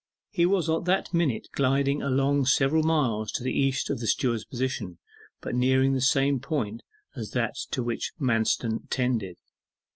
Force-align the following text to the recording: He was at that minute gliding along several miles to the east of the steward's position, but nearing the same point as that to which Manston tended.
He 0.31 0.47
was 0.47 0.67
at 0.67 0.85
that 0.85 1.13
minute 1.13 1.47
gliding 1.51 2.01
along 2.01 2.47
several 2.47 2.81
miles 2.81 3.31
to 3.33 3.43
the 3.43 3.53
east 3.53 3.87
of 3.91 3.99
the 3.99 4.07
steward's 4.07 4.45
position, 4.45 4.97
but 5.41 5.53
nearing 5.53 5.93
the 5.93 6.01
same 6.01 6.39
point 6.39 6.81
as 7.15 7.29
that 7.33 7.53
to 7.69 7.83
which 7.83 8.11
Manston 8.19 8.89
tended. 8.89 9.37